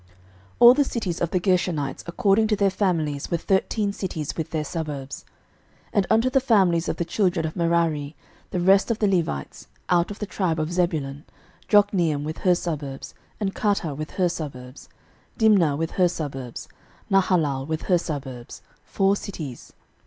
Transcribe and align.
06:021:033 0.03 0.09
All 0.61 0.73
the 0.73 0.83
cities 0.83 1.21
of 1.21 1.29
the 1.29 1.39
Gershonites 1.39 2.03
according 2.07 2.47
to 2.47 2.55
their 2.55 2.71
families 2.71 3.29
were 3.29 3.37
thirteen 3.37 3.93
cities 3.93 4.35
with 4.35 4.49
their 4.49 4.63
suburbs. 4.63 5.25
06:021:034 5.93 5.93
And 5.93 6.07
unto 6.09 6.29
the 6.31 6.39
families 6.39 6.89
of 6.89 6.97
the 6.97 7.05
children 7.05 7.45
of 7.45 7.55
Merari, 7.55 8.15
the 8.49 8.59
rest 8.59 8.89
of 8.89 8.97
the 8.97 9.07
Levites, 9.07 9.67
out 9.89 10.09
of 10.09 10.17
the 10.17 10.25
tribe 10.25 10.59
of 10.59 10.73
Zebulun, 10.73 11.23
Jokneam 11.69 12.23
with 12.23 12.39
her 12.39 12.55
suburbs, 12.55 13.13
and 13.39 13.53
Kartah 13.53 13.95
with 13.95 14.09
her 14.13 14.27
suburbs, 14.27 14.89
06:021:035 15.37 15.59
Dimnah 15.59 15.77
with 15.77 15.91
her 15.91 16.07
suburbs, 16.07 16.67
Nahalal 17.11 17.67
with 17.67 17.83
her 17.83 17.99
suburbs; 17.99 18.63
four 18.83 19.15
cities. 19.15 19.71